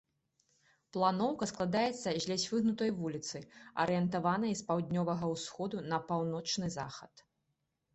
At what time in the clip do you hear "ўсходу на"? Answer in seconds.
5.37-6.05